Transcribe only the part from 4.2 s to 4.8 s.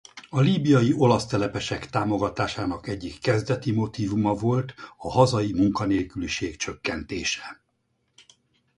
volt